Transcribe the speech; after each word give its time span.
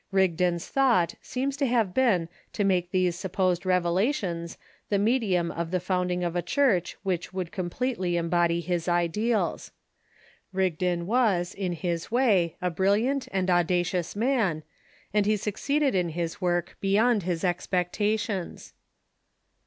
Rigdon's 0.11 0.67
thought 0.67 1.13
seems 1.21 1.55
to 1.57 1.67
have 1.67 1.93
been 1.93 2.27
to 2.53 2.63
make 2.63 2.89
these 2.89 3.15
supposed 3.15 3.67
revelations 3.67 4.57
the 4.89 4.97
medium 4.97 5.51
of 5.51 5.69
the 5.69 5.79
founding 5.79 6.23
of 6.23 6.35
a 6.35 6.41
Church 6.41 6.97
which 7.03 7.31
would 7.35 7.51
completely 7.51 8.17
embody 8.17 8.61
his 8.61 8.87
ideals. 8.89 9.69
Rig 10.51 10.79
don 10.79 11.05
was, 11.05 11.53
in 11.53 11.73
his 11.73 12.09
way, 12.09 12.55
a 12.63 12.71
brilliant 12.71 13.27
and 13.31 13.47
audacious 13.51 14.15
man, 14.15 14.63
and 15.13 15.27
he 15.27 15.37
suc 15.37 15.53
ceeded 15.57 15.93
in 15.93 16.09
his 16.09 16.41
work 16.41 16.77
beyond 16.81 17.21
his 17.21 17.43
expectations. 17.43 18.73